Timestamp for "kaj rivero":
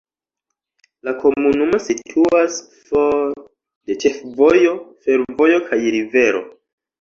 5.69-6.43